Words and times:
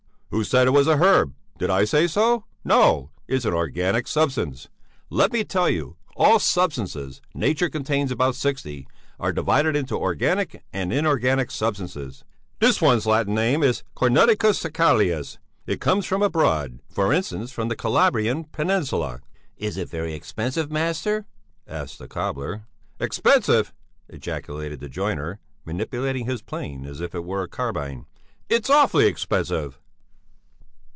"Who 0.33 0.45
said 0.45 0.65
it 0.65 0.69
was 0.69 0.87
a 0.87 0.95
herb? 0.95 1.33
Did 1.57 1.69
I 1.69 1.83
say 1.83 2.07
so? 2.07 2.45
No; 2.63 3.09
it's 3.27 3.43
an 3.43 3.53
organic 3.53 4.07
substance. 4.07 4.69
Let 5.09 5.33
me 5.33 5.43
tell 5.43 5.67
you, 5.69 5.97
all 6.15 6.39
substances 6.39 7.19
nature 7.33 7.67
contains 7.69 8.13
about 8.13 8.35
sixty 8.35 8.87
are 9.19 9.33
divided 9.33 9.75
into 9.75 9.97
organic 9.97 10.63
and 10.71 10.93
inorganic 10.93 11.51
substances. 11.51 12.23
This 12.61 12.81
one's 12.81 13.05
Latin 13.05 13.35
name 13.35 13.61
is 13.61 13.83
cornuticus 13.93 14.57
secalias; 14.63 15.37
it 15.65 15.81
comes 15.81 16.05
from 16.05 16.21
abroad, 16.21 16.79
for 16.89 17.11
instance 17.11 17.51
from 17.51 17.67
the 17.67 17.75
Calabrian 17.75 18.45
Peninsula." 18.45 19.19
"Is 19.57 19.75
it 19.75 19.89
very 19.89 20.13
expensive, 20.13 20.71
master?" 20.71 21.25
asked 21.67 21.99
the 21.99 22.07
cobbler. 22.07 22.67
"Expensive!" 23.01 23.73
ejaculated 24.07 24.79
the 24.79 24.87
joiner, 24.87 25.39
manipulating 25.65 26.25
his 26.25 26.41
plane 26.41 26.85
as 26.85 27.01
if 27.01 27.13
it 27.13 27.25
were 27.25 27.43
a 27.43 27.49
carbine. 27.49 28.05
"It's 28.47 28.69
awfully 28.69 29.07
expensive!" 29.07 29.77